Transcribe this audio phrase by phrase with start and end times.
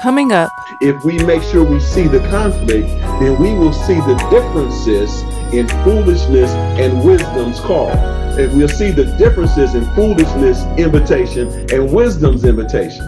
[0.00, 0.50] Coming up,
[0.80, 2.88] if we make sure we see the conflict,
[3.20, 5.22] then we will see the differences
[5.54, 7.90] in foolishness and wisdom's call.
[7.90, 13.04] And we'll see the differences in foolishness invitation and wisdom's invitation.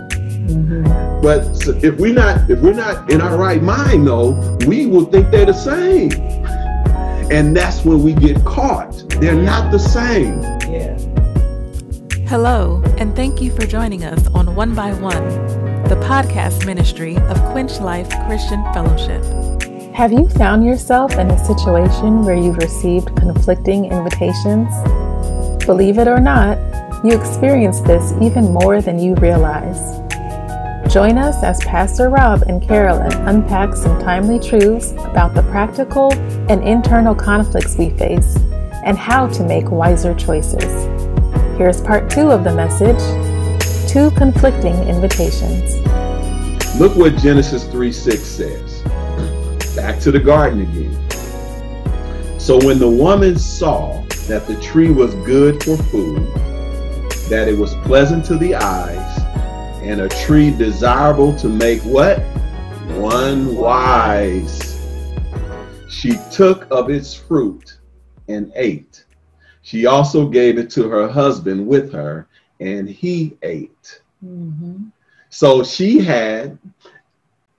[0.46, 1.22] Mm-hmm.
[1.22, 1.44] But
[1.82, 4.32] if we're not if we're not in our right mind though,
[4.66, 6.12] we will think they're the same.
[7.32, 8.92] And that's when we get caught.
[9.20, 10.42] They're not the same.
[10.70, 10.98] Yeah.
[12.28, 15.22] Hello, and thank you for joining us on One by One,
[15.94, 19.22] the podcast ministry of Quench Life Christian Fellowship.
[19.94, 24.74] Have you found yourself in a situation where you've received conflicting invitations?
[25.64, 26.58] Believe it or not,
[27.04, 29.78] you experience this even more than you realize.
[30.92, 36.12] Join us as Pastor Rob and Carolyn unpack some timely truths about the practical
[36.50, 38.34] and internal conflicts we face
[38.84, 40.64] and how to make wiser choices.
[41.56, 42.98] Here's part two of the message
[43.88, 45.83] Two Conflicting Invitations.
[46.78, 48.82] Look what Genesis 3 6 says.
[49.76, 52.40] Back to the garden again.
[52.40, 56.34] So when the woman saw that the tree was good for food,
[57.28, 59.18] that it was pleasant to the eyes,
[59.82, 62.18] and a tree desirable to make what?
[62.98, 64.76] One wise.
[65.88, 67.78] She took of its fruit
[68.26, 69.04] and ate.
[69.62, 72.26] She also gave it to her husband with her,
[72.58, 74.00] and he ate.
[74.24, 74.88] Mm-hmm.
[75.34, 76.58] So she had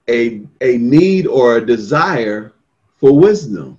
[0.09, 2.53] a, a need or a desire
[2.97, 3.77] for wisdom.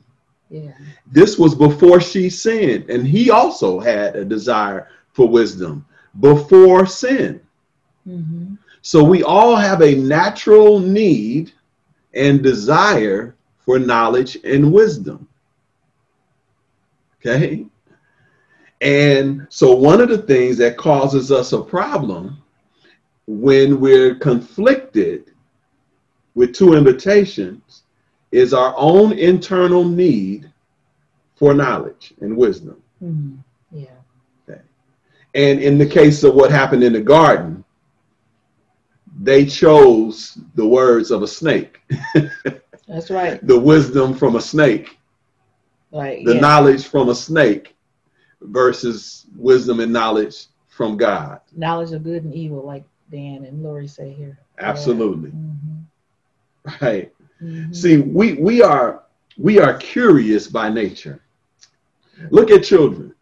[0.50, 0.72] Yeah.
[1.10, 5.84] This was before she sinned, and he also had a desire for wisdom
[6.20, 7.40] before sin.
[8.06, 8.54] Mm-hmm.
[8.82, 11.52] So we all have a natural need
[12.14, 15.28] and desire for knowledge and wisdom.
[17.20, 17.66] Okay?
[18.80, 22.42] And so, one of the things that causes us a problem
[23.26, 25.32] when we're conflicted
[26.36, 27.82] with two invitations
[28.30, 30.52] is our own internal need
[31.34, 32.80] for knowledge and wisdom.
[33.02, 33.36] Mm-hmm.
[33.72, 33.86] Yeah.
[34.48, 34.60] Okay.
[35.34, 37.64] And in the case of what happened in the garden,
[39.18, 41.80] they chose the words of a snake.
[42.86, 43.44] That's right.
[43.44, 44.98] the wisdom from a snake.
[45.90, 46.24] Right.
[46.24, 46.40] The yeah.
[46.40, 47.74] knowledge from a snake
[48.42, 51.40] versus wisdom and knowledge from God.
[51.56, 54.38] Knowledge of good and evil, like Dan and Lori say here.
[54.58, 55.30] Absolutely.
[55.30, 55.65] Mm-hmm.
[56.80, 57.12] Right.
[57.42, 57.72] Mm-hmm.
[57.72, 59.02] See, we we are
[59.36, 61.20] we are curious by nature.
[62.30, 63.14] Look at children.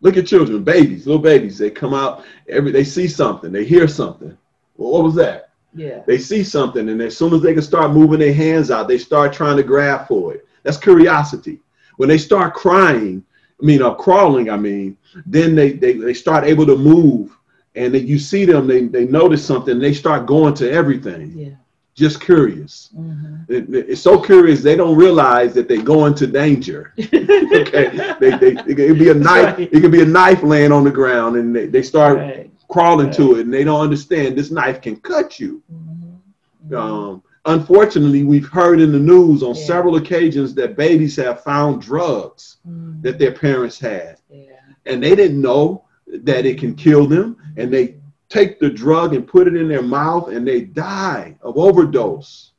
[0.00, 1.56] Look at children, babies, little babies.
[1.56, 4.36] They come out every they see something, they hear something.
[4.76, 5.50] Well, what was that?
[5.72, 6.02] Yeah.
[6.06, 8.98] They see something, and as soon as they can start moving their hands out, they
[8.98, 10.46] start trying to grab for it.
[10.62, 11.60] That's curiosity.
[11.96, 13.24] When they start crying,
[13.60, 14.96] I mean, uh, crawling, I mean,
[15.26, 17.36] then they, they, they start able to move
[17.76, 21.32] and then you see them, they, they notice something, they start going to everything.
[21.36, 21.54] Yeah.
[21.94, 22.90] Just curious.
[22.96, 23.52] Mm-hmm.
[23.52, 26.92] It, it's so curious they don't realize that they go into danger.
[26.98, 29.58] okay, they, they, it could be a knife.
[29.58, 29.72] Right.
[29.72, 32.50] It could be a knife laying on the ground, and they, they start right.
[32.68, 33.16] crawling right.
[33.16, 35.62] to it, and they don't understand this knife can cut you.
[35.72, 36.76] Mm-hmm.
[36.76, 39.64] Um, unfortunately, we've heard in the news on yeah.
[39.64, 43.00] several occasions that babies have found drugs mm.
[43.02, 44.18] that their parents had.
[44.30, 44.52] Yeah.
[44.86, 47.36] And they didn't know that it can kill them.
[47.56, 47.96] And they
[48.34, 52.50] take the drug and put it in their mouth and they die of overdose.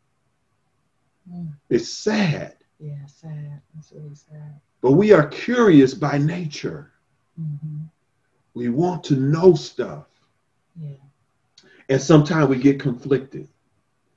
[1.30, 1.54] Mm.
[1.70, 2.56] It's sad.
[2.80, 3.62] Yeah, sad.
[3.78, 4.62] It's really sad.
[4.82, 6.94] But we are curious by nature.
[7.40, 7.84] Mm-hmm.
[8.54, 10.06] We want to know stuff.
[10.80, 10.96] Yeah.
[11.90, 13.50] And sometimes we get conflicted.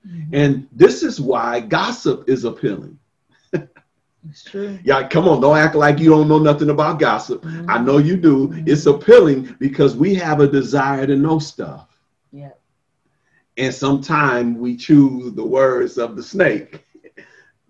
[0.07, 0.35] Mm-hmm.
[0.35, 2.99] And this is why gossip is appealing.
[4.29, 4.79] It's true.
[4.83, 7.43] Yeah, come on, don't act like you don't know nothing about gossip.
[7.43, 7.71] Mm-hmm.
[7.71, 8.49] I know you do.
[8.49, 8.65] Mm-hmm.
[8.67, 11.89] It's appealing because we have a desire to know stuff.
[12.33, 12.51] Yeah.
[13.57, 16.85] And sometimes we choose the words of the snake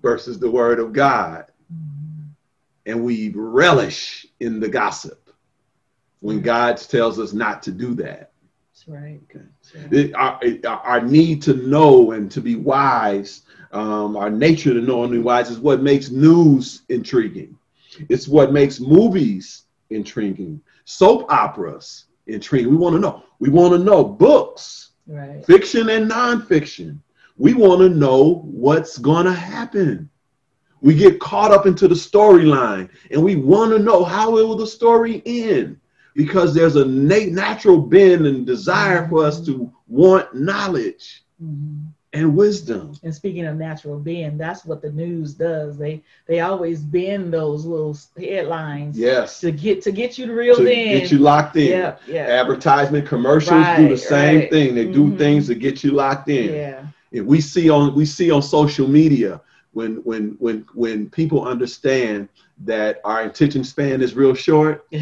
[0.03, 1.47] versus the word of God.
[1.73, 2.31] Mm-hmm.
[2.87, 5.31] And we relish in the gossip
[6.21, 8.33] when God tells us not to do that.
[8.73, 9.21] That's right.
[9.85, 10.13] Okay.
[10.15, 13.43] Our, our need to know and to be wise,
[13.73, 17.57] um, our nature to know and be wise is what makes news intriguing.
[18.09, 22.71] It's what makes movies intriguing, soap operas intriguing.
[22.71, 23.25] We want to know.
[23.39, 25.45] We want to know books, right.
[25.45, 26.99] fiction and nonfiction.
[27.37, 30.11] We want to know what's going to happen.
[30.81, 34.67] We get caught up into the storyline and we want to know how will the
[34.67, 35.79] story end
[36.15, 41.87] because there's a nat- natural bend and desire for us to want knowledge mm-hmm.
[42.19, 42.95] And wisdom.
[43.03, 45.79] And speaking of natural bend, that's what the news does.
[45.79, 48.99] They they always bend those little headlines.
[48.99, 49.41] Yes.
[49.41, 51.01] To get to get you to reel to in.
[51.01, 51.71] Get you locked in.
[51.71, 51.97] Yeah.
[52.07, 52.27] yeah.
[52.27, 54.51] Advertisement commercials right, do the same right.
[54.51, 54.75] thing.
[54.75, 55.19] They do mm-hmm.
[55.19, 56.55] things to get you locked in.
[56.55, 56.87] Yeah.
[57.13, 59.41] And we see on we see on social media
[59.73, 62.29] when when when when people understand
[62.65, 64.87] that our attention span is real short.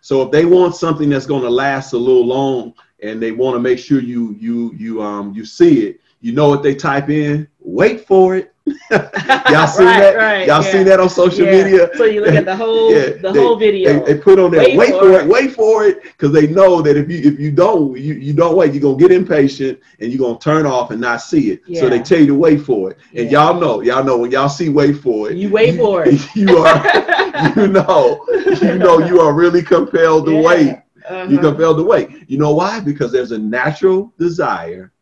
[0.00, 3.54] So if they want something that's going to last a little long and they want
[3.54, 7.08] to make sure you you you um you see it, you know what they type
[7.10, 7.48] in?
[7.60, 8.52] Wait for it.
[8.90, 10.14] Y'all see Right, that?
[10.16, 10.70] right, Y'all yeah.
[10.72, 11.62] see that on social Yeah.
[11.64, 11.90] media?
[11.96, 14.04] So you look at the whole Yeah, the they- whole video.
[14.04, 15.22] They, they put on there, Wait wait, for it.
[15.22, 18.34] it, wait for it, because they know that if you if you don't you, you
[18.34, 21.62] don't wait, you're gonna get impatient and you're gonna turn off and not see it.
[21.78, 22.98] So they tell you to wait for it.
[23.14, 26.20] And y'all know, y'all know when y'all see wait for it, You wait for it.
[26.36, 28.24] You are you know,
[28.60, 30.70] you know you are really compelled to wait.
[31.08, 31.26] Uh-huh.
[31.30, 32.10] You're compelled to wait.
[32.28, 32.80] You know why?
[32.80, 34.92] Because there's a natural desire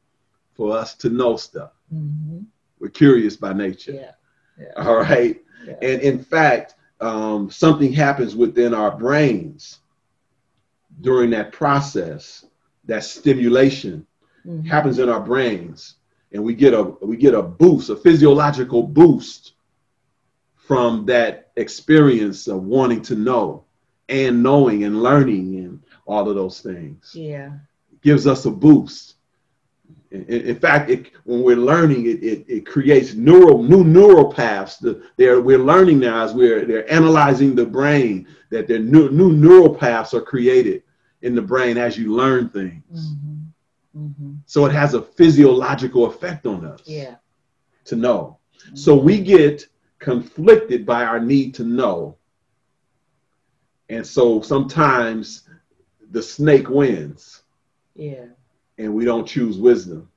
[0.57, 1.73] for us to know stuff.
[1.95, 2.47] Mhm.
[2.81, 3.93] We're curious by nature.
[3.93, 4.13] Yeah.
[4.59, 4.73] Yeah.
[4.85, 5.43] All right.
[5.67, 5.75] Yeah.
[5.83, 9.81] And in fact, um, something happens within our brains
[11.03, 12.47] during that process,
[12.87, 14.07] that stimulation
[14.47, 14.65] Mhm.
[14.67, 15.97] happens in our brains,
[16.33, 19.53] and we get a we get a boost, a physiological boost
[20.55, 23.65] from that experience of wanting to know
[24.09, 27.53] and knowing and learning and all of those things Yeah.
[28.03, 29.16] gives us a boost.
[30.25, 34.77] In, in- fact, it, when we're learning, it, it, it creates neural new neural paths.
[34.79, 39.33] The, they're, we're learning now as we're they're analyzing the brain that their new, new
[39.33, 40.83] neural paths are created
[41.23, 43.15] in the brain as you learn things.
[43.15, 43.47] Mhm.
[43.97, 44.37] Mhm.
[44.47, 47.17] So it has a physiological effect on us Yeah.
[47.87, 48.39] to know.
[48.75, 49.67] So we get
[49.99, 52.17] conflicted by our need to know.
[53.89, 55.49] And so sometimes
[56.11, 57.43] the snake wins.
[57.95, 58.27] Yeah.
[58.79, 60.09] And we don't choose wisdom.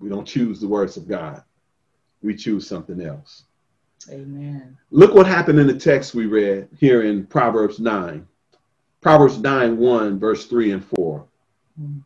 [0.00, 1.42] We don't choose the words of God.
[2.22, 3.44] We choose something else.
[4.10, 4.76] Amen.
[4.90, 8.26] Look what happened in the text we read here in Proverbs 9.
[9.00, 11.26] Proverbs 9 1, verse 3 and 4.
[11.80, 12.02] Mhm.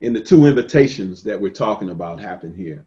[0.00, 2.86] In the two invitations that we're talking about happen here.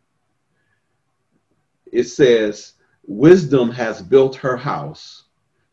[1.92, 2.74] It says,
[3.06, 5.24] Wisdom has built her house,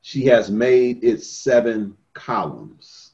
[0.01, 3.13] she has made its seven columns.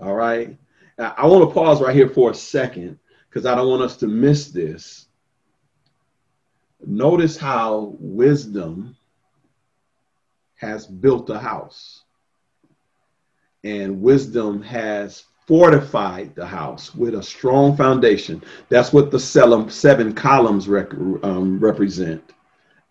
[0.00, 0.56] All right.
[0.98, 2.98] I want to pause right here for a second
[3.28, 5.06] because I don't want us to miss this.
[6.84, 8.96] Notice how wisdom
[10.56, 12.02] has built a house,
[13.62, 18.42] and wisdom has fortified the house with a strong foundation.
[18.68, 22.22] That's what the seven, seven columns rec- um, represent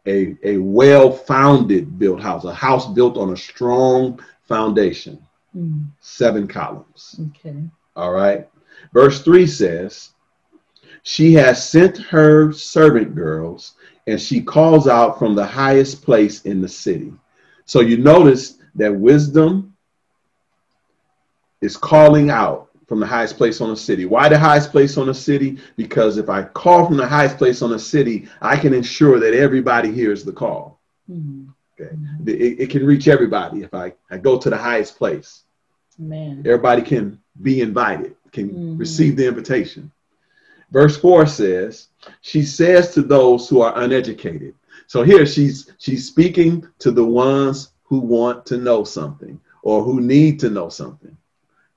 [0.06, 5.22] a, a well founded built house, a house built on a strong foundation.
[5.56, 5.88] Mm.
[6.00, 7.20] Seven columns.
[7.30, 7.70] Okay.
[7.98, 8.48] All right.
[8.94, 10.12] Verse 3 says,
[11.02, 13.74] She has sent her servant girls,
[14.06, 17.12] and she calls out from the highest place in the city.
[17.66, 19.76] So you notice that wisdom
[21.62, 24.06] is calling out from the highest place on the city.
[24.06, 25.58] Why the highest place on the city?
[25.76, 29.34] Because if I call from the highest place on the city, I can ensure that
[29.34, 30.80] everybody hears the call.
[31.10, 31.48] Mhm.
[31.80, 31.96] Okay.
[32.28, 35.44] It, it can reach everybody if I, I go to the highest place.
[36.00, 36.44] Man.
[36.46, 38.80] Everybody can be invited, can Mhm.
[38.80, 39.92] receive the invitation.
[40.72, 41.88] Verse 4 says,
[42.22, 44.54] She says to those who are uneducated.
[44.88, 50.00] So here she's she's speaking to the ones who want to know something or who
[50.02, 51.16] need to know something.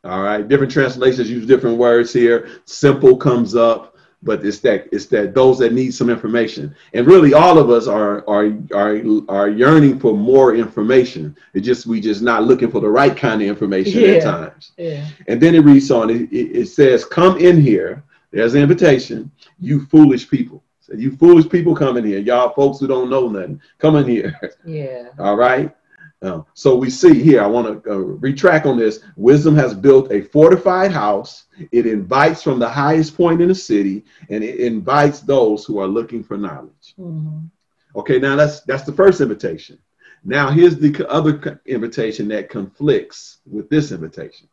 [0.04, 0.46] All right.
[0.46, 2.48] Different translations use different words here.
[2.64, 3.89] Simple comes up,
[4.22, 6.74] but it's that it's that those that need some information.
[6.92, 11.36] And really all of us are are are are yearning for more information.
[11.54, 14.72] It just we just not looking for the right kind of information at times.
[14.76, 15.06] Yeah.
[15.28, 18.02] And then it reads on, it, it, it says, Come in here.
[18.30, 20.62] There's an invitation, you foolish people.
[20.80, 22.20] So you foolish people come in here.
[22.20, 24.38] Y'all folks who don't know nothing, come in here.
[24.64, 25.08] Yeah.
[25.18, 25.74] All right.
[26.22, 29.00] Uh, so we see here, I want to uh, retract on this.
[29.16, 31.44] Wisdom has built a fortified house.
[31.72, 35.88] It invites from the highest point in the city, and it invites those who are
[35.88, 36.94] looking for knowledge.
[36.98, 37.50] Mhm.
[37.96, 39.78] Okay, now that's that's the first invitation.
[40.22, 44.48] Now here's the other invitation that conflicts with this invitation.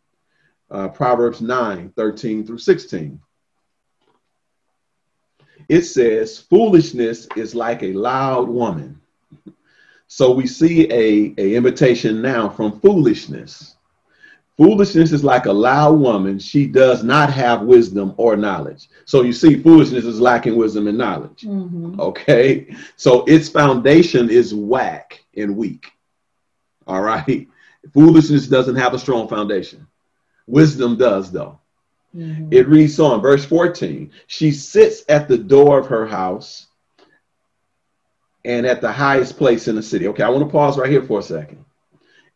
[0.71, 3.19] Uh, Proverbs 9, 13 through 16.
[5.69, 9.01] It says, foolishness is like a loud woman.
[10.07, 13.75] So we see a, a invitation now from foolishness.
[14.57, 16.39] Foolishness is like a loud woman.
[16.39, 18.89] She does not have wisdom or knowledge.
[19.05, 21.43] So you see, foolishness is lacking wisdom and knowledge.
[21.43, 21.99] Mhm.
[21.99, 22.75] Okay.
[22.95, 25.91] So its foundation is whack and weak.
[26.87, 27.47] All right.
[27.93, 29.85] Foolishness doesn't have a strong foundation.
[30.47, 31.59] Wisdom does, though.
[32.15, 32.47] Mhm.
[32.51, 36.66] It reads on, verse 14 She sits at the door of her house
[38.45, 40.07] and at the highest place in the city.
[40.07, 41.63] Okay, I want to pause right here for a second.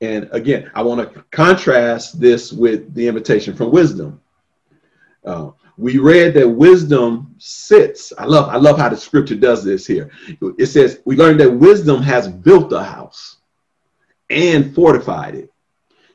[0.01, 4.19] And again, I want to contrast this with the invitation from wisdom.
[5.23, 8.11] Uh, we read that wisdom sits.
[8.17, 10.11] I love I love how the scripture does this here.
[10.57, 13.37] It says we learned that wisdom has built a house
[14.29, 15.51] and fortified it.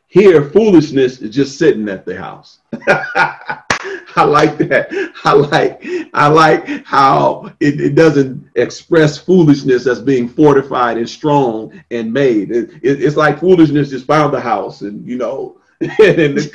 [0.09, 2.61] Here, foolishness is just sitting at the house.
[4.17, 4.89] I like that.
[5.25, 11.83] I like I like how it, it, doesn't express foolishness as being fortified and strong
[11.91, 12.51] and made.
[12.51, 16.39] It, it, it's like foolishness just found the house and you know and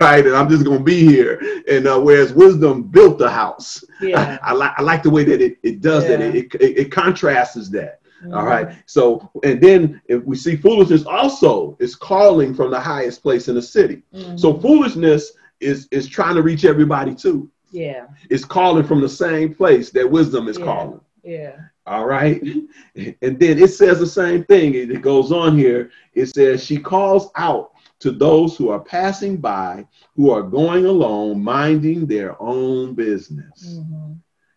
[0.00, 3.84] right and i'm just going to be here and uh, whereas wisdom built the house
[4.00, 4.38] yeah.
[4.42, 6.16] I, I, like i like the way that it, it does yeah.
[6.16, 8.34] that it, it, it contrasts that Mm-hmm.
[8.34, 8.76] All right.
[8.86, 13.54] So, and then if we see foolishness also is calling from the highest place in
[13.54, 14.02] the city.
[14.14, 14.36] Mm-hmm.
[14.36, 17.50] So foolishness is is trying to reach everybody too.
[17.70, 18.06] Yeah.
[18.30, 20.64] It's calling from the same place that wisdom is yeah.
[20.64, 21.00] calling.
[21.22, 21.56] Yeah.
[21.86, 22.42] All right.
[22.96, 24.74] And then it says the same thing.
[24.74, 25.90] It goes on here.
[26.14, 31.42] It says she calls out to those who are passing by, who are going along,
[31.42, 33.78] minding their own business.
[33.78, 34.12] Mm-hmm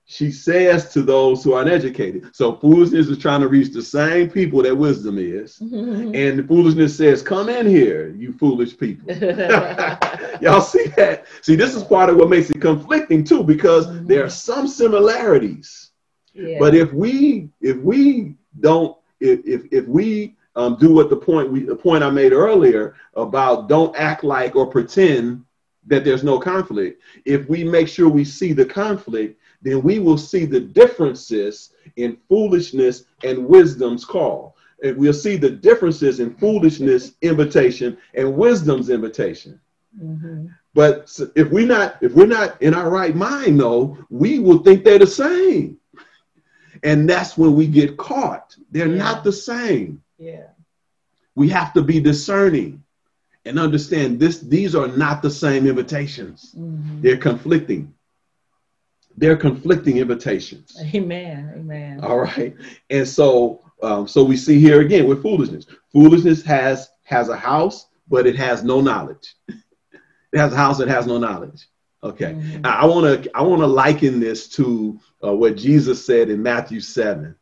[0.10, 2.34] she says to those who are uneducated.
[2.34, 5.60] So foolishness is trying to reach the same people that wisdom is.
[5.60, 6.16] Mm-hmm.
[6.16, 9.14] And the foolishness says, Come in here, you foolish people.
[10.42, 11.26] Y'all see that?
[11.42, 14.06] See, this is part of what makes it conflicting too, because mm-hmm.
[14.08, 15.92] there are some similarities.
[16.34, 16.58] Yeah.
[16.58, 21.52] But if we if we don't if if, if we um, do what the point
[21.52, 25.44] we the point I made earlier about don't act like or pretend
[25.88, 27.02] that there's no conflict.
[27.26, 32.18] If we make sure we see the conflict, then we will see the differences in
[32.30, 34.56] foolishness and wisdom's call.
[34.84, 39.60] And we'll see the differences in foolishness invitation and wisdom's invitation.
[40.00, 40.48] Mm-hmm.
[40.74, 44.84] But if we're not if we're not in our right mind, though, we will think
[44.84, 45.80] they're the same.
[46.84, 48.56] And that's when we get caught.
[48.72, 48.98] They're yeah.
[48.98, 50.04] not the same.
[50.20, 50.50] Yeah.
[51.34, 52.84] We have to be discerning
[53.46, 56.54] and understand this these are not the same invitations.
[56.56, 57.02] Mm-hmm.
[57.02, 57.94] They're conflicting.
[59.18, 60.78] They're conflicting invitations.
[60.94, 61.52] Amen.
[61.56, 62.00] Amen.
[62.04, 62.56] All right.
[62.90, 65.66] And so um, so we see here again with foolishness.
[65.92, 69.36] Foolishness has has a house, but it has no knowledge.
[69.48, 71.68] it has a house that has no knowledge.
[72.04, 72.34] Okay.
[72.34, 72.66] Mm-hmm.
[72.66, 76.80] I want to I want to liken this to uh, what Jesus said in Matthew
[76.80, 77.36] 7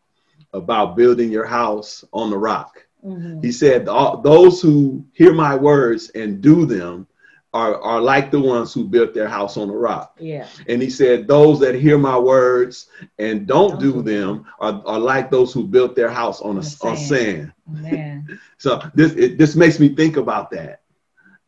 [0.53, 2.85] about building your house on the rock.
[3.03, 3.41] Mm-hmm.
[3.41, 7.07] He said, Those who hear my words and do them
[7.55, 10.17] are, are like the ones who built their house on a rock.
[10.19, 10.45] Yeah.
[10.67, 14.99] And he said, Those that hear my words and don't, don't do them are, are
[14.99, 17.53] like those who built their house on, a, on sand.
[17.65, 18.41] Man.
[18.57, 20.81] so this it, this makes me think about that.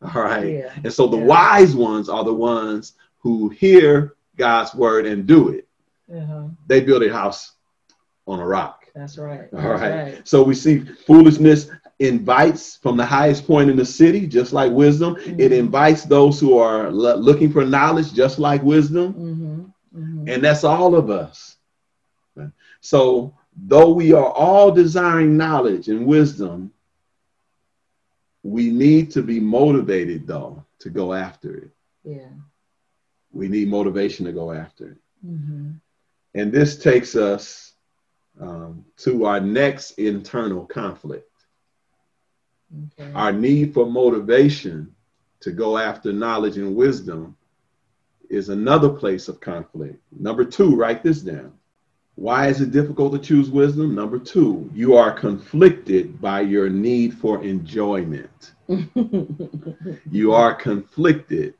[0.00, 0.46] All right.
[0.46, 0.72] Yeah.
[0.82, 1.24] And so the yeah.
[1.24, 5.68] wise ones are the ones who hear God's word and do it.
[6.10, 6.44] Uh-huh.
[6.68, 7.52] They build a house
[8.26, 8.86] on a rock.
[8.94, 9.48] That's right.
[9.52, 10.14] All right.
[10.14, 10.28] right.
[10.28, 15.16] So we see foolishness invites from the highest point in the city, just like wisdom.
[15.16, 15.40] Mm-hmm.
[15.40, 19.14] It invites those who are l- looking for knowledge, just like wisdom.
[19.14, 20.00] Mm-hmm.
[20.00, 20.28] Mm-hmm.
[20.28, 21.56] And that's all of us.
[22.80, 26.72] So, though we are all desiring knowledge and wisdom,
[28.44, 31.70] we need to be motivated, though, to go after it.
[32.04, 32.30] Yeah.
[33.32, 34.98] We need motivation to go after it.
[35.26, 35.72] Mm-hmm.
[36.34, 37.72] And this takes us
[38.40, 41.27] um, to our next internal conflict.
[43.00, 43.12] Okay.
[43.12, 44.94] Our need for motivation
[45.40, 47.36] to go after knowledge and wisdom
[48.28, 50.02] is another place of conflict.
[50.12, 51.52] Number two, write this down.
[52.16, 53.94] Why is it difficult to choose wisdom?
[53.94, 58.52] Number two, you are conflicted by your need for enjoyment.
[60.10, 61.54] you are conflicted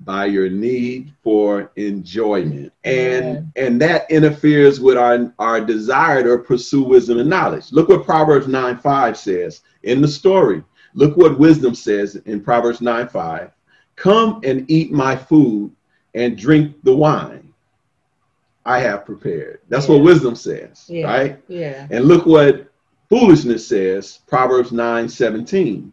[0.00, 2.72] by your need for enjoyment.
[2.84, 3.66] And yeah.
[3.66, 7.72] and that interferes with our our desire to pursue wisdom and knowledge.
[7.72, 10.64] Look what proverbs 9 5 says in the story.
[10.94, 13.50] Look what wisdom says in proverbs 9 5
[13.96, 15.70] come and eat my food
[16.14, 17.52] and drink the wine
[18.64, 19.60] i have prepared.
[19.68, 19.96] That's yeah.
[19.96, 21.06] what wisdom says yeah.
[21.06, 21.42] right?
[21.48, 21.86] Yeah.
[21.90, 22.70] And look what
[23.08, 25.92] foolishness says proverbs 9 17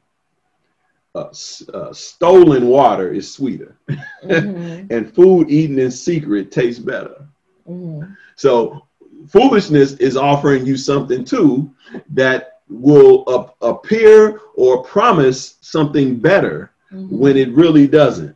[1.17, 4.87] uh, uh, stolen water is sweeter, mm-hmm.
[4.93, 7.27] and food eaten in secret tastes better.
[7.67, 8.11] Mm-hmm.
[8.35, 8.85] So,
[9.27, 11.71] foolishness is offering you something too
[12.11, 17.17] that will uh, appear or promise something better mm-hmm.
[17.17, 18.35] when it really doesn't.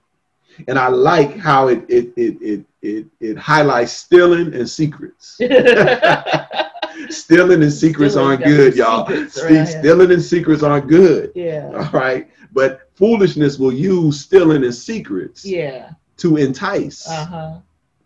[0.67, 5.39] And I like how it it it it it, it highlights stealing and secrets.
[7.10, 9.07] stealing and secrets stealing aren't good, y'all.
[9.07, 9.65] Secrets, right?
[9.67, 11.31] Stealing and secrets aren't good.
[11.36, 11.71] Yeah.
[11.74, 12.29] All right.
[12.53, 15.45] But foolishness will use stealing and secrets.
[15.45, 15.91] Yeah.
[16.17, 17.07] To entice.
[17.07, 17.57] Uh huh.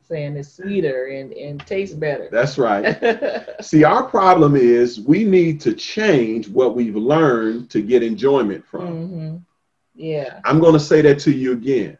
[0.07, 2.29] Saying it's sweeter and, and tastes better.
[2.31, 2.95] That's right.
[3.61, 8.81] See, our problem is we need to change what we've learned to get enjoyment from.
[8.87, 9.37] Mm-hmm.
[9.95, 10.41] Yeah.
[10.45, 11.97] I'm going to say that to you again.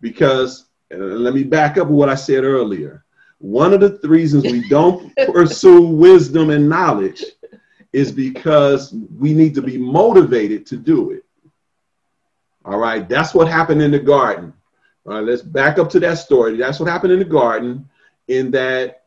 [0.00, 3.04] because let me back up what I said earlier.
[3.38, 7.24] One of the reasons we don't pursue wisdom and knowledge
[7.92, 11.24] is because we need to be motivated to do it.
[12.64, 14.52] All right, that's what happened in the garden.
[15.06, 16.56] All right, let's back up to that story.
[16.56, 17.88] That's what happened in the garden,
[18.28, 19.02] in that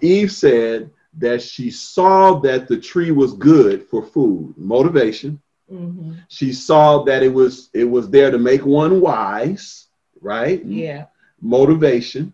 [0.00, 5.40] Eve said that she saw that the tree was good for food, motivation.
[5.72, 6.14] Mm-hmm.
[6.28, 9.86] She saw that it was it was there to make one wise,
[10.20, 10.64] right?
[10.64, 11.06] Yeah.
[11.40, 12.32] Motivation.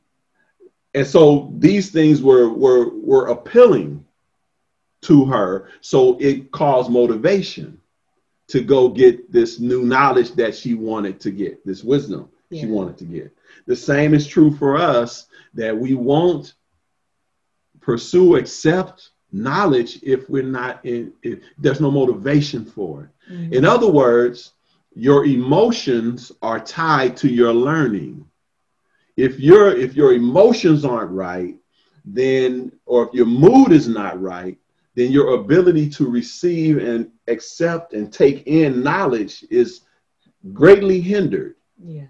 [0.95, 4.05] And so these things were were were appealing
[5.03, 5.69] to her.
[5.81, 7.81] So it caused motivation
[8.49, 12.63] to go get this new knowledge that she wanted to get, this wisdom yeah.
[12.63, 13.33] she wanted to get.
[13.67, 16.55] The same is true for us that we won't
[17.81, 23.33] pursue, accept knowledge if we're not in, if there's no motivation for it.
[23.33, 23.55] Mm-hmm.
[23.55, 24.53] In other words,
[24.95, 28.27] your emotions are tied to your learning.
[29.21, 31.57] If your if your emotions aren't right,
[32.05, 34.57] then or if your mood is not right,
[34.95, 39.83] then your ability to receive and accept and take in knowledge is
[40.53, 41.57] greatly hindered.
[41.79, 42.07] Yeah.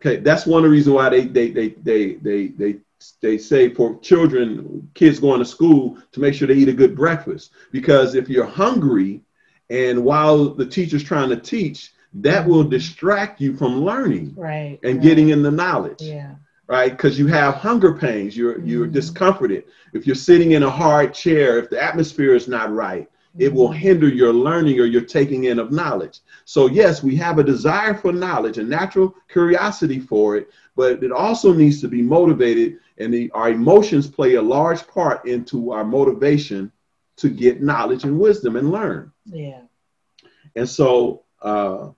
[0.00, 2.76] Okay, that's one of the reasons why they they they they they they
[3.20, 6.94] they say for children, kids going to school to make sure they eat a good
[6.94, 7.52] breakfast.
[7.72, 9.22] Because if you're hungry
[9.70, 14.96] and while the teacher's trying to teach, that will distract you from learning right, and
[14.96, 15.02] right.
[15.02, 16.00] getting in the knowledge.
[16.00, 16.90] Yeah right?
[16.90, 18.94] Because you have hunger pains, you're you're mm-hmm.
[18.94, 19.64] discomforted.
[19.92, 23.42] If you're sitting in a hard chair, if the atmosphere is not right, mm-hmm.
[23.42, 23.78] it will mm-hmm.
[23.78, 26.20] hinder your learning or your taking in of knowledge.
[26.44, 31.12] So yes, we have a desire for knowledge, a natural curiosity for it, but it
[31.12, 35.84] also needs to be motivated, and the, our emotions play a large part into our
[35.84, 36.72] motivation
[37.16, 39.12] to get knowledge and wisdom and learn.
[39.26, 39.60] Yeah.
[40.56, 41.90] And so, uh,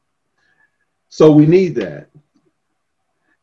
[1.16, 2.10] so we need that.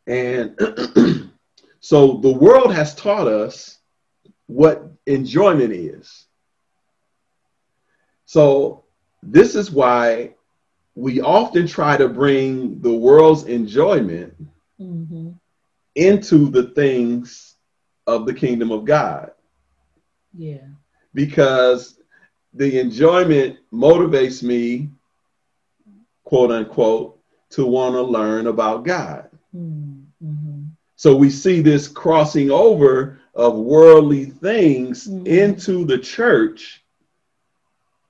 [0.05, 0.55] And
[1.79, 3.79] so the world has taught us
[4.45, 6.25] what enjoyment is.
[8.27, 8.83] So
[9.23, 10.35] this is why
[10.93, 14.35] we often try to bring the world's enjoyment
[14.79, 15.31] mm-hmm.
[15.95, 17.55] into the things
[18.05, 19.31] of the kingdom of God.
[20.37, 20.67] Yeah.
[21.15, 21.99] Because
[22.53, 24.89] the enjoyment motivates me,
[26.23, 27.19] quote unquote,
[27.53, 29.29] to want to learn about God.
[29.55, 30.63] Mm-hmm.
[30.95, 35.25] So we see this crossing over of worldly things mm-hmm.
[35.27, 36.83] into the church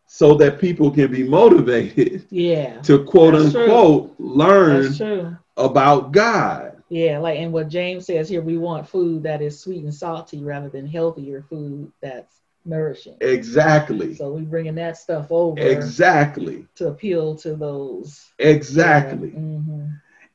[0.06, 4.28] so that people can be motivated yeah to quote That's unquote true.
[4.28, 6.84] learn about God.
[6.90, 10.44] Yeah, like and what James says here, we want food that is sweet and salty
[10.44, 13.18] rather than healthier food that's nourishing.
[13.22, 14.16] Exactly.
[14.16, 15.60] So we're bringing that stuff over.
[15.60, 16.68] Exactly.
[16.76, 18.32] To appeal to those.
[18.40, 19.30] Exactly.
[19.30, 19.40] Yeah.
[19.40, 19.86] Mm-hmm.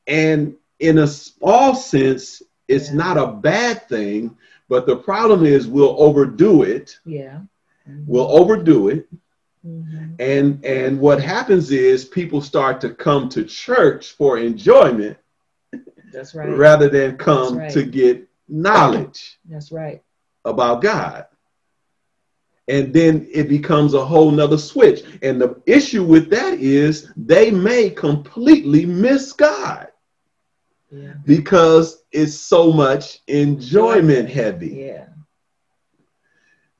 [0.07, 2.95] And in a small sense, it's yeah.
[2.95, 4.37] not a bad thing,
[4.67, 6.97] but the problem is we'll overdo it.
[7.05, 7.41] Yeah.
[7.87, 8.03] Mm-hmm.
[8.07, 9.07] We'll overdo it.
[9.65, 10.13] Mm-hmm.
[10.19, 15.17] And and what happens is people start to come to church for enjoyment.
[16.13, 16.49] That's right.
[16.49, 17.71] Rather than come right.
[17.71, 19.37] to get knowledge.
[19.47, 20.01] That's right.
[20.45, 21.25] About God.
[22.69, 25.01] And then it becomes a whole nother switch.
[25.23, 29.87] And the issue with that is they may completely miss God
[31.25, 34.87] because it's so much enjoyment heavy.
[34.87, 35.05] Yeah.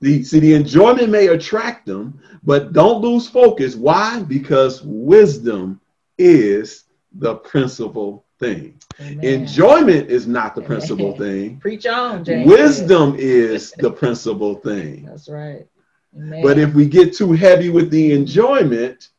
[0.01, 3.75] The, see, the enjoyment may attract them, but don't lose focus.
[3.75, 4.21] Why?
[4.23, 5.81] Because wisdom
[6.17, 8.79] is the principal thing.
[9.01, 9.23] Amen.
[9.23, 11.59] Enjoyment is not the principal thing.
[11.59, 12.47] Preach on, James.
[12.49, 15.05] Wisdom is the principal thing.
[15.05, 15.67] That's right.
[16.15, 16.41] Amen.
[16.41, 19.09] But if we get too heavy with the enjoyment,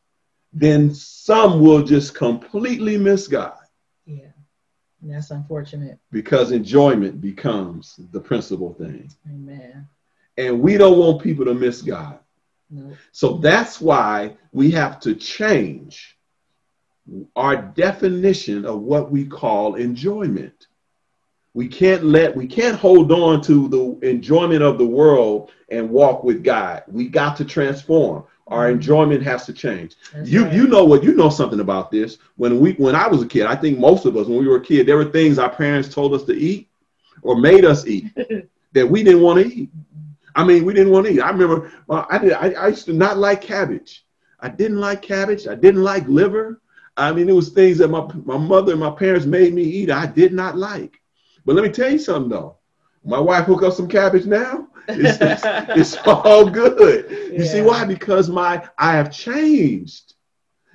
[0.53, 3.57] then some will just completely miss God.
[4.05, 4.27] Yeah.
[5.01, 5.99] That's unfortunate.
[6.11, 9.09] Because enjoyment becomes the principal thing.
[9.27, 9.87] Amen.
[10.37, 12.19] And we don't want people to miss God.
[12.69, 12.93] Nope.
[13.11, 16.17] So that's why we have to change
[17.35, 20.67] our definition of what we call enjoyment.
[21.53, 26.23] We can't let we can't hold on to the enjoyment of the world and walk
[26.23, 26.83] with God.
[26.87, 28.75] We got to transform our mm-hmm.
[28.75, 29.95] enjoyment has to change.
[30.13, 30.53] That's you right.
[30.53, 32.17] you know what you know something about this.
[32.35, 34.57] When we when I was a kid, I think most of us when we were
[34.57, 36.69] a kid, there were things our parents told us to eat
[37.23, 38.45] or made us eat mm-hmm.
[38.73, 39.69] that we didn't want to eat.
[40.35, 41.21] I mean, we didn't want to eat.
[41.21, 44.05] I remember well, I did I, I used to not like cabbage.
[44.39, 45.47] I didn't like cabbage.
[45.47, 46.61] I didn't like liver.
[46.97, 49.89] I mean, it was things that my my mother and my parents made me eat.
[49.89, 51.00] I did not like.
[51.45, 52.57] But let me tell you something though.
[53.03, 54.67] My wife hook up some cabbage now.
[54.87, 55.41] It's, it's,
[55.97, 57.09] it's all good.
[57.09, 57.51] You yeah.
[57.51, 57.85] see why?
[57.85, 60.13] Because my I have changed.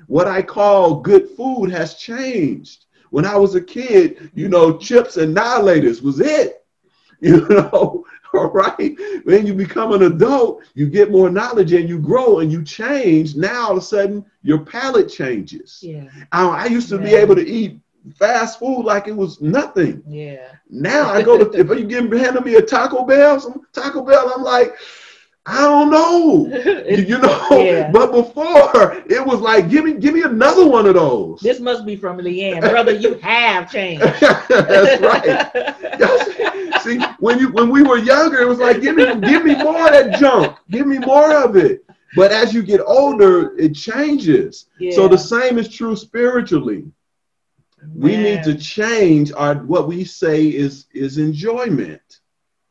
[0.07, 2.87] What I call good food has changed.
[3.11, 6.63] When I was a kid, you know, chips and Now and Laters was it.
[7.19, 8.95] You know, all right.
[9.25, 13.37] When you become an adult, you get more knowledge and you grow and you change.
[13.37, 15.79] Now all of a sudden your palate changes.
[15.83, 16.11] Yeah.
[16.31, 17.81] I, I used to be able to eat
[18.15, 20.03] fast food like it was nothing.
[20.07, 20.53] Yeah.
[20.71, 24.33] Now I go to if you give handing me a Taco Bell, some Taco Bell,
[24.35, 24.75] I'm like,
[25.49, 26.47] I don't know.
[26.89, 27.91] You, know, Yeah.
[27.93, 31.41] but before it was like, give me, give me another one of those.
[31.41, 32.61] this must be from Leanne.
[32.61, 34.03] Brother, you have changed.
[34.49, 36.83] That's right.
[36.83, 39.87] See, when you when we were younger, it was like, give me, give me more
[39.87, 40.57] of that junk.
[40.71, 41.85] Give me more of it.
[42.17, 44.67] But as you get older, it changes.
[44.81, 44.95] Yeah.
[44.97, 46.87] So the same is true spiritually.
[47.95, 52.21] We need to change our what we say is is enjoyment.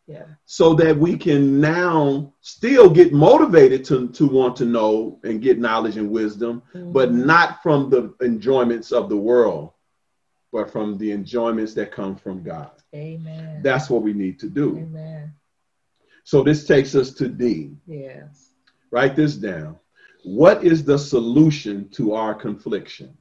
[0.08, 0.26] Yeah.
[0.46, 5.58] so that we can now still get motivated to, to want to know and get
[5.58, 7.26] knowledge and wisdom, but Mhm.
[7.26, 9.72] not from the enjoyments of the world,
[10.52, 12.70] but from the enjoyments that come from God.
[12.94, 13.64] Amen.
[13.64, 14.78] That's what we need to do.
[14.78, 15.34] Amen.
[16.24, 17.76] So this takes us to D.
[17.88, 18.52] Yes.
[18.92, 19.76] Write this down.
[20.24, 23.18] What is the solution to our confliction?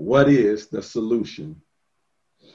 [0.00, 1.60] What is the solution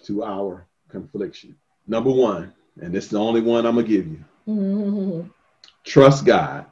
[0.06, 1.56] to our confliction?
[1.86, 4.26] Number one, and this is the only one I'm going to give you.
[4.48, 5.30] Mhm.
[5.84, 6.66] Trust God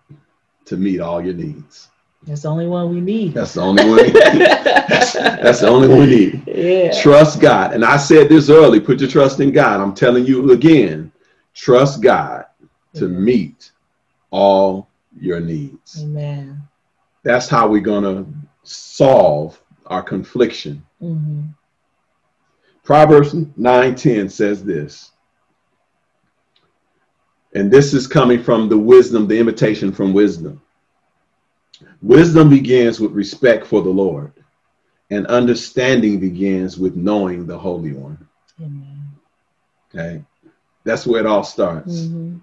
[0.65, 1.89] to meet all your needs.
[2.23, 3.36] That's the only one we need.
[3.36, 4.13] That's the only one.
[4.13, 6.43] that's, that's the only one we need.
[6.47, 6.99] yeah.
[7.03, 7.73] Trust God.
[7.73, 9.79] And I said this early put your trust in God.
[9.79, 11.12] I'm telling you again
[11.53, 12.45] trust God
[12.95, 13.23] to Amen.
[13.23, 13.71] meet
[14.31, 16.01] all your needs.
[16.01, 16.63] Amen.
[17.21, 18.25] That's how we're going to
[18.63, 20.85] solve our confliction.
[20.99, 21.41] hmm
[22.83, 25.11] Proverbs 9:10 says this.
[27.55, 30.61] And this is coming from the wisdom, the imitation from wisdom.
[32.01, 34.33] Wisdom begins with respect for the Lord,
[35.11, 38.17] and understanding begins with knowing the Holy One.
[38.59, 39.11] Amen.
[39.93, 40.23] Okay?
[40.83, 42.01] That's where it all starts.
[42.01, 42.41] Mhm.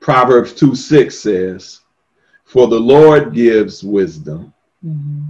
[0.00, 1.80] Proverbs 2 6 says,
[2.44, 4.54] For the Lord gives wisdom.
[4.84, 5.28] Mhm.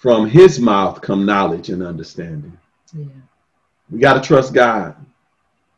[0.00, 2.56] From his mouth come knowledge and understanding.
[2.94, 3.04] Yeah.
[3.90, 4.96] We got to trust God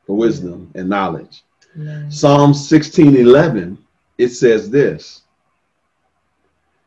[0.07, 1.43] for wisdom and knowledge.
[1.75, 2.09] Amen.
[2.09, 3.77] Psalm 16 11,
[4.19, 5.23] it says this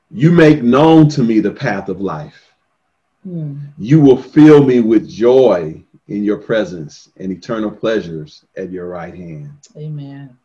[0.09, 2.53] You make known to me the path of life.
[3.27, 3.59] Mm.
[3.77, 9.13] You will fill me with joy in your presence and eternal pleasures at your right
[9.13, 9.51] hand.
[9.75, 10.37] Amen.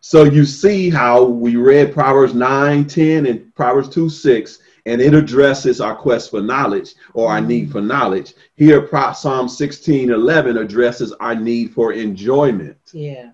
[0.00, 5.14] So you see how we read Proverbs 9, 10, and Proverbs 2, 6, and it
[5.14, 8.34] addresses our quest for knowledge or our need for knowledge.
[8.56, 12.78] Here, Psalm 16, 11 addresses our need for enjoyment.
[12.92, 13.30] Yeah.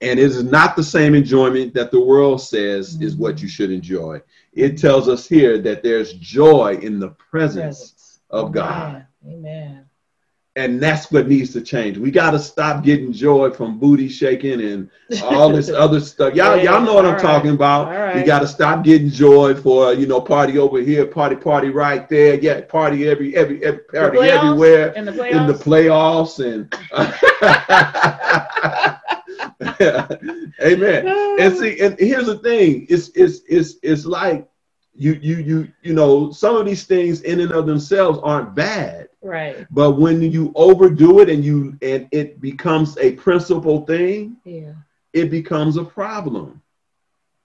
[0.00, 3.22] And it is not the same enjoyment that the world says is mm-hmm.
[3.22, 4.20] what you should enjoy.
[4.52, 8.20] It tells us here that there's joy in the presence Presence.
[8.30, 9.06] of God.
[9.26, 9.38] Amen.
[9.38, 9.83] Amen.
[10.56, 11.98] And that's what needs to change.
[11.98, 14.88] We got to stop getting joy from booty shaking and
[15.24, 16.34] all this other stuff.
[16.34, 17.88] Y'all, Yeah, y'all know what I'm all talking about.
[17.88, 21.70] all We got to stop getting joy for you know party over here, party party
[21.70, 22.34] right there.
[22.38, 24.28] Yeah, party every every, every party playoffs?
[24.30, 25.46] everywhere In the in playoffs.
[25.46, 26.72] the playoffs and
[30.62, 31.06] amen.
[31.40, 34.48] And see, and here's the thing: it's it's it's it's like
[34.94, 39.08] you you you you know some of these things in and of themselves aren't bad,
[39.24, 39.66] right.
[39.70, 44.74] but when you overdo it and you and it becomes a principal thing, Yeah.
[45.12, 46.62] it becomes a problem.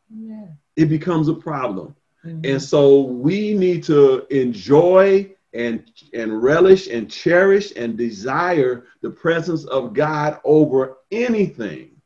[0.10, 0.48] Yeah.
[0.76, 1.96] It becomes a problem.
[2.26, 2.52] Mhm.
[2.52, 9.65] And so we need to enjoy and and relish and cherish and desire the presence
[9.65, 12.00] of God over anything.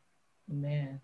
[0.52, 1.02] Amen.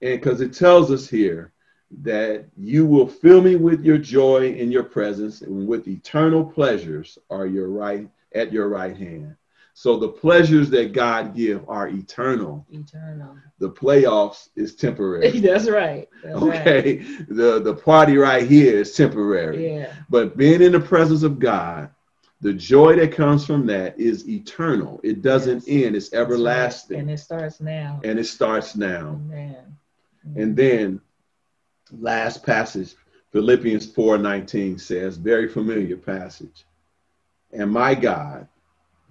[0.00, 1.52] And because it tells us here
[2.00, 7.18] that you will fill me with your joy in your presence and with eternal pleasures
[7.30, 9.36] are your right at your right hand.
[9.74, 12.66] So the pleasures that God give are eternal.
[12.70, 13.36] Eternal.
[13.58, 15.30] The playoffs is temporary.
[15.40, 16.08] That's right.
[16.22, 16.98] That's Okay.
[17.28, 19.74] The the party right here is temporary.
[19.76, 19.92] Yeah.
[20.10, 21.88] But being in the presence of God,
[22.42, 25.00] the joy that comes from that is eternal.
[25.02, 25.84] It doesn't Yes.
[25.86, 26.32] end, it's That's right.
[26.32, 27.00] everlasting.
[27.00, 28.00] And it starts now.
[28.04, 29.20] And it starts now.
[29.24, 29.76] Amen.
[30.36, 31.00] And then
[32.00, 32.94] last passage,
[33.32, 36.64] Philippians 4:19 says, very familiar passage.
[37.52, 38.46] And my God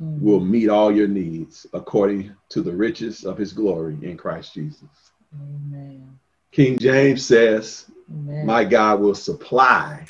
[0.01, 0.21] Mhm.
[0.21, 5.11] will meet all your needs according to the riches of his glory in Christ Jesus.
[5.33, 6.19] Amen.
[6.51, 8.45] King James says, Amen.
[8.45, 10.05] my God will supply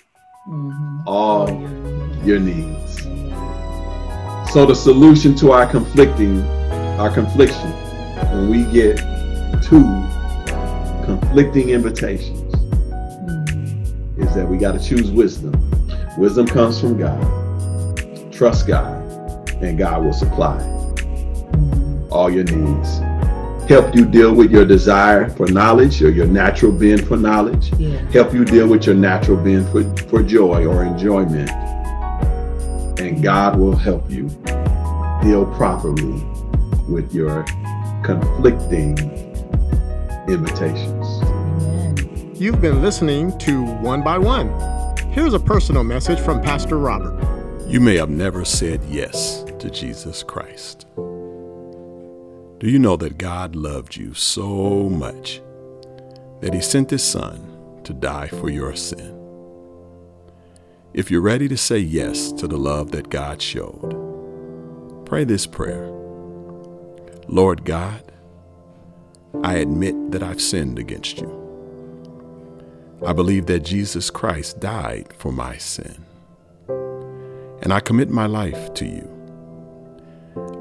[0.48, 1.04] Mhm.
[1.06, 2.26] all your needs.
[2.26, 3.06] your needs.
[3.08, 4.48] Amen.
[4.48, 6.42] So the solution to our conflicting,
[7.00, 7.72] our confliction,
[8.32, 8.98] when we get
[9.64, 9.84] two
[11.06, 12.41] conflicting invitations.
[14.32, 15.52] Is that we got to choose wisdom.
[16.18, 17.22] Wisdom comes from God.
[18.32, 18.98] Trust God
[19.62, 20.58] and God will supply
[22.10, 23.00] all your needs.
[23.68, 27.74] Help you deal with your desire for knowledge or your natural bend for knowledge.
[27.74, 27.98] Yeah.
[28.12, 31.52] Help you deal with your natural bend for, for joy or enjoyment.
[33.00, 34.30] And God will help you
[35.22, 36.24] deal properly
[36.88, 37.44] with your
[38.04, 38.98] conflicting
[40.30, 41.01] invitations.
[42.42, 44.50] You've been listening to One by One.
[45.12, 47.14] Here's a personal message from Pastor Robert.
[47.68, 50.88] You may have never said yes to Jesus Christ.
[50.96, 55.40] Do you know that God loved you so much
[56.40, 59.16] that He sent His Son to die for your sin?
[60.96, 65.92] If you're ready to say yes to the love that God showed, pray this prayer
[67.28, 68.02] Lord God,
[69.44, 71.41] I admit that I've sinned against you.
[73.04, 76.06] I believe that Jesus Christ died for my sin.
[77.64, 79.08] And I commit my life to you.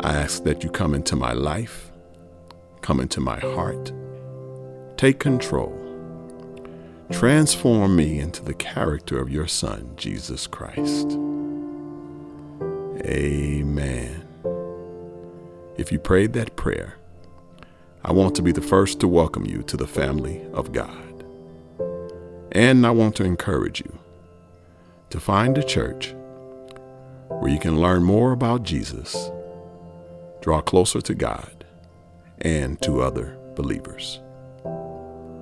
[0.01, 1.93] I ask that you come into my life,
[2.81, 3.93] come into my heart,
[4.97, 5.77] take control,
[7.13, 11.19] transform me into the character of your Son, Jesus Christ.
[13.05, 14.27] Amen.
[15.77, 16.97] If you prayed that prayer,
[18.03, 21.10] I want to be the first to welcome you to the family of God.
[22.53, 23.99] And I want to encourage you
[25.11, 26.15] to find a church
[27.29, 29.31] where you can learn more about Jesus,
[30.41, 31.65] draw closer to God,
[32.41, 34.21] and to other believers.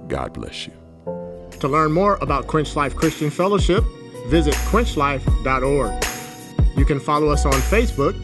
[0.09, 0.73] God bless you.
[1.61, 3.85] To learn more about Quench Life Christian Fellowship,
[4.27, 6.05] visit quenchlife.org.
[6.77, 8.15] You can follow us on Facebook,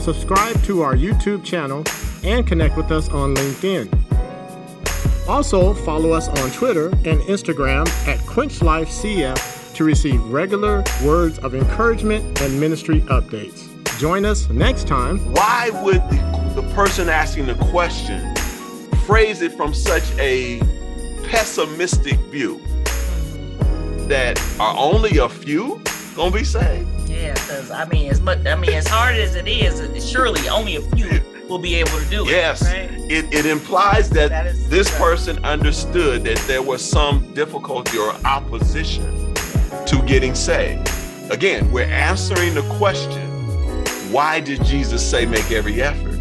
[0.00, 1.84] subscribe to our YouTube channel,
[2.24, 4.01] and connect with us on LinkedIn.
[5.28, 12.40] Also, follow us on Twitter and Instagram at QuenchLifeCF to receive regular words of encouragement
[12.42, 13.68] and ministry updates.
[13.98, 15.18] Join us next time.
[15.32, 18.34] why would the, the person asking the question
[19.06, 20.58] phrase it from such a
[21.24, 22.60] pessimistic view
[24.08, 25.80] that are only a few
[26.16, 26.88] gonna be saved?
[27.08, 30.76] Yeah, because I mean, as much I mean, as hard as it is, surely only
[30.76, 31.21] a few
[31.52, 32.30] will be able to do it.
[32.30, 32.90] Yes, right?
[33.10, 34.98] it, it implies that, That is this true.
[34.98, 39.34] person understood that there was some difficulty or opposition
[39.86, 40.90] to getting saved.
[41.30, 43.28] Again, we're answering the question
[44.10, 46.18] why did Jesus say make every effort?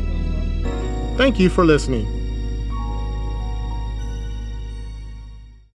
[1.17, 2.07] Thank you for listening.